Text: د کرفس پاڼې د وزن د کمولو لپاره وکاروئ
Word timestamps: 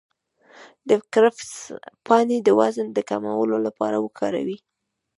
د 0.89 0.91
کرفس 1.13 1.51
پاڼې 2.05 2.37
د 2.43 2.49
وزن 2.59 2.87
د 2.93 2.99
کمولو 3.09 3.57
لپاره 3.65 3.97
وکاروئ 4.05 4.57